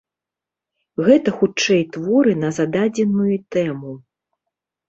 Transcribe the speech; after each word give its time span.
Гэта 1.07 1.29
хутчэй 1.41 1.85
творы 1.97 2.33
на 2.45 2.49
зададзеную 2.61 3.35
тэму. 3.57 3.93